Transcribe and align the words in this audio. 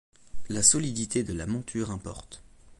La 0.49 0.63
solidité 0.63 1.23
de 1.23 1.31
la 1.31 1.45
monture 1.45 1.91
importe. 1.91 2.41